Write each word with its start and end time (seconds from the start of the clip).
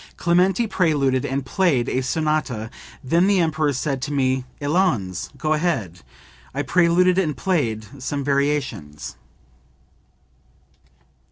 "Clementi 0.17 0.65
preluded 0.65 1.25
and 1.27 1.45
played 1.45 1.87
a 1.87 2.01
sonata; 2.01 2.71
then 3.03 3.27
the 3.27 3.37
Emperor 3.39 3.71
said 3.71 4.01
to 4.01 4.11
me, 4.11 4.45
'Allons, 4.59 5.29
go 5.37 5.53
ahead.' 5.53 5.99
I 6.55 6.63
preluded 6.63 7.19
and 7.19 7.37
played 7.37 8.01
some 8.01 8.23
variations.") 8.23 9.15